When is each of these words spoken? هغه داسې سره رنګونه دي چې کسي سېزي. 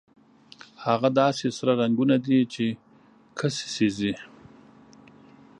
هغه 0.85 1.09
داسې 1.19 1.47
سره 1.57 1.73
رنګونه 1.81 2.15
دي 2.25 2.39
چې 2.53 2.65
کسي 3.39 3.67
سېزي. 3.75 4.13